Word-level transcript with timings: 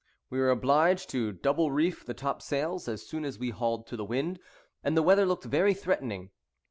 We 0.31 0.39
were 0.39 0.49
obliged 0.49 1.11
to 1.11 1.31
double 1.31 1.69
reef 1.69 2.03
the 2.03 2.15
topsails 2.15 2.87
as 2.87 3.05
soon 3.07 3.23
as 3.23 3.37
we 3.37 3.51
hauled 3.51 3.85
to 3.85 3.95
the 3.95 4.03
wind, 4.03 4.39
and 4.83 4.97
the 4.97 5.03
weather 5.03 5.27
looked 5.27 5.45
very 5.45 5.75
threatening. 5.75 6.31